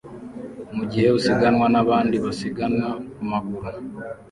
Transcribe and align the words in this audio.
mugihe 0.75 1.07
usiganwa 1.17 1.65
nabandi 1.73 2.15
basiganwa 2.25 2.87
ku 3.13 3.21
maguru 3.31 3.69